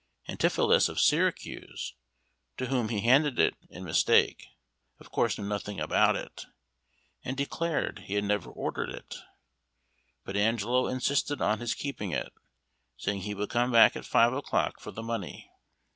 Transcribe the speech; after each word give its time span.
Antipholus 0.27 0.89
of 0.89 0.99
Syracuse, 0.99 1.93
to 2.57 2.65
whom 2.65 2.89
he 2.89 3.01
handed 3.01 3.37
it 3.37 3.55
in 3.69 3.83
mistake, 3.83 4.47
of 4.99 5.11
course 5.11 5.37
knew 5.37 5.45
nothing 5.45 5.79
about 5.79 6.15
it, 6.15 6.47
and 7.23 7.37
declared 7.37 7.99
he 8.05 8.15
had 8.15 8.23
never 8.23 8.49
ordered 8.49 8.89
it; 8.89 9.17
but 10.25 10.35
Angelo 10.35 10.87
insisted 10.87 11.39
on 11.39 11.59
his 11.59 11.75
keeping 11.75 12.09
it, 12.09 12.33
saying 12.97 13.21
he 13.21 13.35
would 13.35 13.51
come 13.51 13.71
back 13.71 13.95
at 13.95 14.03
five 14.07 14.33
o'clock 14.33 14.79
for 14.79 14.89
the 14.89 15.03
money. 15.03 15.51